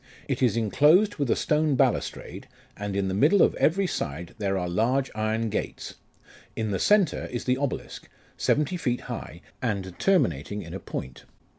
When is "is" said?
0.41-0.57, 7.27-7.45